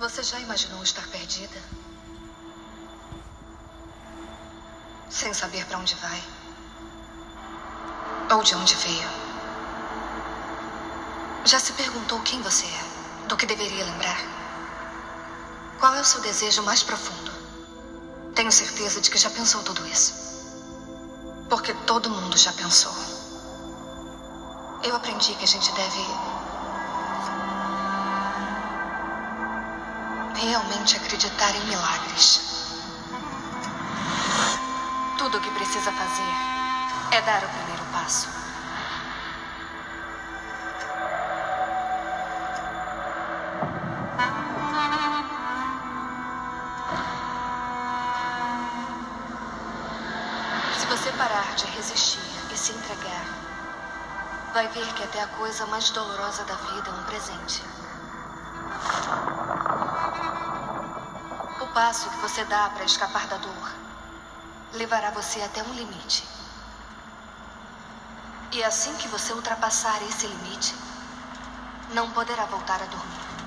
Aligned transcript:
Você 0.00 0.22
já 0.22 0.40
imaginou 0.40 0.82
estar 0.82 1.06
perdida? 1.08 1.62
Sem 5.10 5.34
saber 5.34 5.66
para 5.66 5.76
onde 5.76 5.94
vai? 5.96 6.22
Ou 8.34 8.42
de 8.42 8.54
onde 8.54 8.74
veio? 8.76 9.10
Já 11.44 11.58
se 11.58 11.74
perguntou 11.74 12.18
quem 12.20 12.40
você 12.40 12.64
é? 12.64 13.26
Do 13.28 13.36
que 13.36 13.44
deveria 13.44 13.84
lembrar? 13.84 14.16
Qual 15.78 15.94
é 15.94 16.00
o 16.00 16.04
seu 16.04 16.22
desejo 16.22 16.62
mais 16.62 16.82
profundo? 16.82 17.30
Tenho 18.34 18.50
certeza 18.50 19.02
de 19.02 19.10
que 19.10 19.18
já 19.18 19.28
pensou 19.28 19.62
tudo 19.62 19.86
isso. 19.86 20.14
Porque 21.50 21.74
todo 21.86 22.08
mundo 22.08 22.38
já 22.38 22.54
pensou. 22.54 22.94
Eu 24.82 24.96
aprendi 24.96 25.34
que 25.34 25.44
a 25.44 25.48
gente 25.48 25.70
deve 25.72 26.00
realmente 30.40 30.96
acreditar 30.96 31.54
em 31.54 31.64
milagres. 31.66 32.40
Tudo 35.18 35.36
o 35.36 35.40
que 35.40 35.50
precisa 35.50 35.92
fazer 35.92 36.50
é 37.12 37.20
dar 37.22 37.44
o 37.44 37.48
primeiro 37.48 37.84
passo. 37.92 38.28
Se 50.78 50.86
você 50.86 51.12
parar 51.12 51.54
de 51.54 51.66
resistir 51.66 52.20
e 52.52 52.56
se 52.56 52.72
entregar, 52.72 53.26
vai 54.54 54.66
ver 54.68 54.86
que 54.94 55.04
até 55.04 55.22
a 55.22 55.28
coisa 55.28 55.66
mais 55.66 55.90
dolorosa 55.90 56.44
da 56.44 56.54
vida 56.54 56.88
é 56.88 56.92
um 56.92 57.04
presente. 57.04 57.62
Passo 61.72 62.10
que 62.10 62.16
você 62.18 62.44
dá 62.44 62.70
para 62.70 62.84
escapar 62.84 63.26
da 63.28 63.36
dor 63.36 63.80
levará 64.72 65.10
você 65.10 65.40
até 65.42 65.62
um 65.62 65.72
limite. 65.72 66.26
E 68.52 68.62
assim 68.64 68.94
que 68.96 69.08
você 69.08 69.32
ultrapassar 69.32 70.02
esse 70.02 70.26
limite, 70.26 70.74
não 71.92 72.10
poderá 72.10 72.44
voltar 72.46 72.80
a 72.82 72.86
dormir. 72.86 73.39